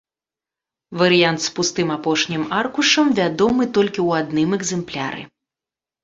Варыянт 0.99 1.39
з 1.41 1.49
пустым 1.57 1.91
апошнім 1.95 2.43
аркушам 2.59 3.07
вядомы 3.19 3.67
толькі 3.79 3.99
ў 4.07 4.23
адным 4.25 4.49
экзэмпляры. 4.57 5.21